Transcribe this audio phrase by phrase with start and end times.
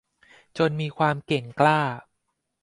[0.57, 1.79] จนมีความเก่งกล้า